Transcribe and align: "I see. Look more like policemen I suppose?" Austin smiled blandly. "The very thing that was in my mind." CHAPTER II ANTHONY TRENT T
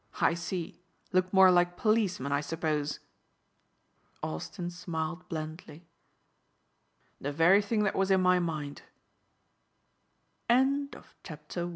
"I 0.19 0.33
see. 0.33 0.81
Look 1.11 1.31
more 1.31 1.51
like 1.51 1.77
policemen 1.77 2.31
I 2.31 2.41
suppose?" 2.41 3.01
Austin 4.23 4.71
smiled 4.71 5.29
blandly. 5.29 5.85
"The 7.19 7.31
very 7.31 7.61
thing 7.61 7.83
that 7.83 7.95
was 7.95 8.09
in 8.09 8.19
my 8.21 8.39
mind." 8.39 8.81
CHAPTER 10.49 10.49
II 10.49 10.57
ANTHONY 10.57 11.07
TRENT 11.21 11.49
T 11.49 11.69